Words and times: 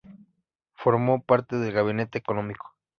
Formó 0.73 1.21
parte 1.23 1.57
del 1.57 1.73
Gabinete 1.73 2.17
Económico. 2.17 2.75